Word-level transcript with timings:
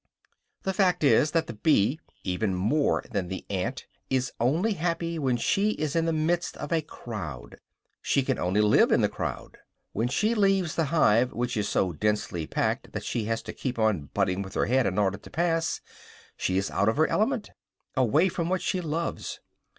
The 0.63 0.73
fact 0.73 1.03
is 1.03 1.29
that 1.29 1.45
the 1.45 1.53
bee, 1.53 1.99
even 2.23 2.55
more 2.55 3.05
than 3.11 3.27
the 3.27 3.45
ant, 3.51 3.85
is 4.09 4.31
only 4.39 4.73
happy 4.73 5.19
when 5.19 5.37
she 5.37 5.73
is 5.73 5.95
in 5.95 6.05
the 6.07 6.11
midst 6.11 6.57
of 6.57 6.73
a 6.73 6.81
crowd; 6.81 7.57
she 8.01 8.23
can 8.23 8.39
only 8.39 8.61
live 8.61 8.91
in 8.91 9.01
the 9.01 9.07
crowd. 9.07 9.59
When 9.91 10.07
she 10.07 10.33
leaves 10.33 10.73
the 10.73 10.85
hive, 10.85 11.33
which 11.33 11.55
is 11.55 11.69
so 11.69 11.91
densely 11.93 12.47
packed 12.47 12.93
that 12.93 13.03
she 13.05 13.25
has 13.25 13.43
to 13.43 13.53
keep 13.53 13.77
on 13.77 14.09
butting 14.15 14.41
with 14.41 14.55
her 14.55 14.65
head 14.65 14.87
in 14.87 14.97
order 14.97 15.19
to 15.19 15.29
pass, 15.29 15.81
she 16.35 16.57
is 16.57 16.71
out 16.71 16.89
of 16.89 16.97
her 16.97 17.05
element, 17.05 17.51
away 17.95 18.27
from 18.27 18.49
what 18.49 18.63
she 18.63 18.81
loves. 18.81 19.39